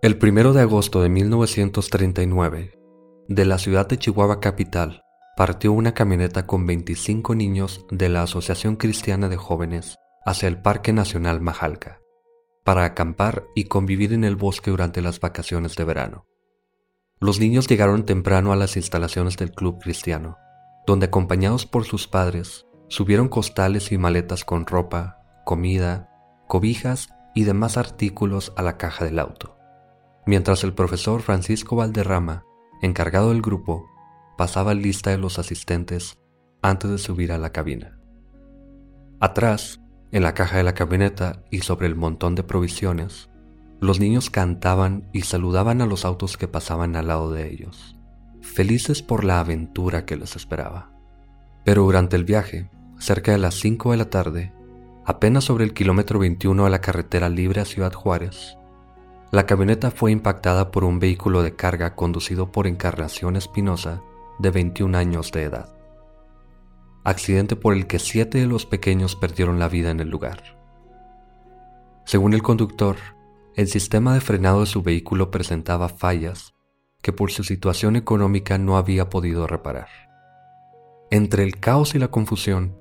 [0.00, 2.78] El primero de agosto de 1939,
[3.26, 5.02] de la ciudad de Chihuahua capital,
[5.36, 10.92] partió una camioneta con 25 niños de la Asociación Cristiana de Jóvenes hacia el Parque
[10.92, 11.98] Nacional Majalca,
[12.62, 16.26] para acampar y convivir en el bosque durante las vacaciones de verano.
[17.18, 20.36] Los niños llegaron temprano a las instalaciones del club cristiano,
[20.86, 26.08] donde acompañados por sus padres, subieron costales y maletas con ropa, comida,
[26.46, 29.57] cobijas y demás artículos a la caja del auto
[30.28, 32.44] mientras el profesor Francisco Valderrama,
[32.82, 33.88] encargado del grupo,
[34.36, 36.18] pasaba lista de los asistentes
[36.60, 37.98] antes de subir a la cabina.
[39.20, 39.80] Atrás,
[40.12, 43.30] en la caja de la camioneta y sobre el montón de provisiones,
[43.80, 47.96] los niños cantaban y saludaban a los autos que pasaban al lado de ellos,
[48.42, 50.92] felices por la aventura que les esperaba.
[51.64, 54.52] Pero durante el viaje, cerca de las 5 de la tarde,
[55.06, 58.57] apenas sobre el kilómetro 21 de la carretera libre a Ciudad Juárez,
[59.30, 64.02] la camioneta fue impactada por un vehículo de carga conducido por Encarnación Espinosa,
[64.38, 65.68] de 21 años de edad.
[67.04, 70.56] Accidente por el que siete de los pequeños perdieron la vida en el lugar.
[72.06, 72.96] Según el conductor,
[73.54, 76.54] el sistema de frenado de su vehículo presentaba fallas
[77.02, 79.88] que por su situación económica no había podido reparar.
[81.10, 82.78] Entre el caos y la confusión,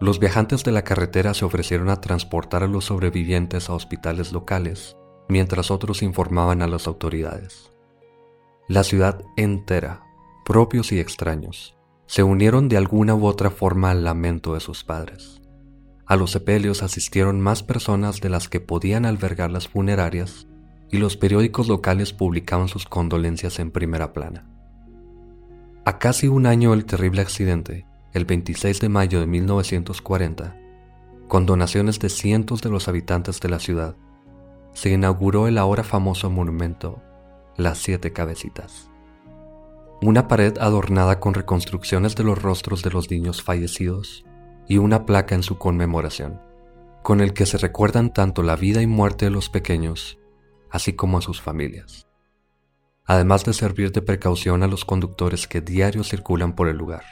[0.00, 4.96] los viajantes de la carretera se ofrecieron a transportar a los sobrevivientes a hospitales locales
[5.32, 7.72] mientras otros informaban a las autoridades.
[8.68, 10.04] La ciudad entera,
[10.44, 11.74] propios y extraños,
[12.06, 15.42] se unieron de alguna u otra forma al lamento de sus padres.
[16.06, 20.46] A los sepelios asistieron más personas de las que podían albergar las funerarias
[20.90, 24.46] y los periódicos locales publicaban sus condolencias en primera plana.
[25.84, 30.56] A casi un año del terrible accidente, el 26 de mayo de 1940,
[31.28, 33.96] con donaciones de cientos de los habitantes de la ciudad,
[34.72, 37.02] se inauguró el ahora famoso monumento
[37.56, 38.90] Las Siete Cabecitas.
[40.00, 44.24] Una pared adornada con reconstrucciones de los rostros de los niños fallecidos
[44.66, 46.40] y una placa en su conmemoración,
[47.02, 50.18] con el que se recuerdan tanto la vida y muerte de los pequeños,
[50.70, 52.08] así como a sus familias,
[53.04, 57.04] además de servir de precaución a los conductores que diario circulan por el lugar,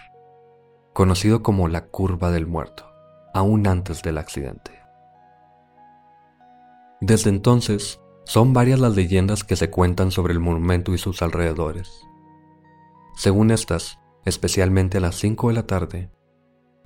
[0.95, 2.91] conocido como la curva del muerto,
[3.35, 4.80] aún antes del accidente.
[7.01, 12.03] Desde entonces, son varias las leyendas que se cuentan sobre el monumento y sus alrededores.
[13.17, 16.11] Según estas, especialmente a las 5 de la tarde,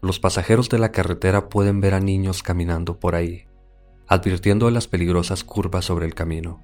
[0.00, 3.46] los pasajeros de la carretera pueden ver a niños caminando por ahí,
[4.06, 6.60] advirtiendo las peligrosas curvas sobre el camino.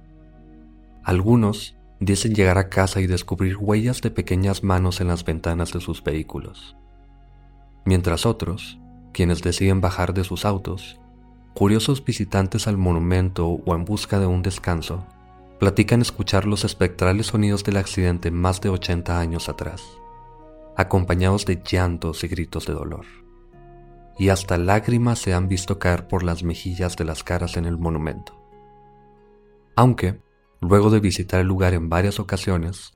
[1.03, 5.81] Algunos dicen llegar a casa y descubrir huellas de pequeñas manos en las ventanas de
[5.81, 6.75] sus vehículos,
[7.85, 8.79] mientras otros,
[9.11, 10.99] quienes deciden bajar de sus autos,
[11.53, 15.05] Curiosos visitantes al monumento o en busca de un descanso
[15.59, 19.83] platican escuchar los espectrales sonidos del accidente más de 80 años atrás,
[20.77, 23.05] acompañados de llantos y gritos de dolor.
[24.17, 27.77] Y hasta lágrimas se han visto caer por las mejillas de las caras en el
[27.77, 28.33] monumento.
[29.75, 30.21] Aunque,
[30.61, 32.93] luego de visitar el lugar en varias ocasiones,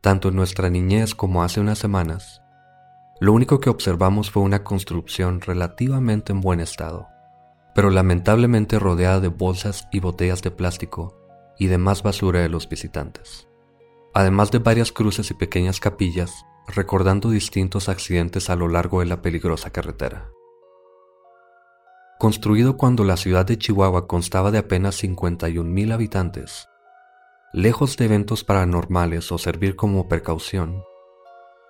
[0.00, 2.40] tanto en nuestra niñez como hace unas semanas,
[3.20, 7.06] lo único que observamos fue una construcción relativamente en buen estado
[7.74, 11.16] pero lamentablemente rodeada de bolsas y botellas de plástico
[11.58, 13.48] y demás basura de los visitantes.
[14.12, 19.22] Además de varias cruces y pequeñas capillas, recordando distintos accidentes a lo largo de la
[19.22, 20.30] peligrosa carretera.
[22.18, 26.68] Construido cuando la ciudad de Chihuahua constaba de apenas 51.000 habitantes,
[27.52, 30.82] lejos de eventos paranormales o servir como precaución,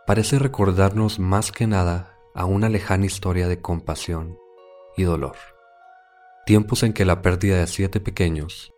[0.06, 4.38] parece recordarnos más que nada a una lejana historia de compasión
[4.96, 5.36] y dolor
[6.50, 8.72] tiempos en que la pérdida de siete pequeños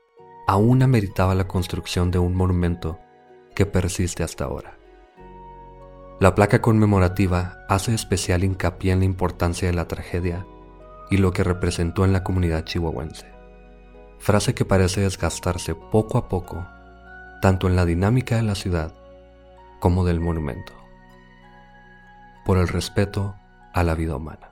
[0.46, 2.98] aún ameritaba la construcción de un monumento
[3.54, 4.76] que persiste hasta ahora.
[6.20, 10.46] La placa conmemorativa hace especial hincapié en la importancia de la tragedia
[11.10, 13.32] y lo que representó en la comunidad chihuahuense,
[14.18, 16.66] frase que parece desgastarse poco a poco,
[17.40, 18.92] tanto en la dinámica de la ciudad
[19.80, 20.74] como del monumento,
[22.44, 23.34] por el respeto
[23.72, 24.51] a la vida humana.